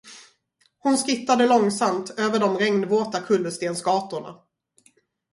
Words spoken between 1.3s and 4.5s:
långsamt över de regnvåta kullerstensgatorna.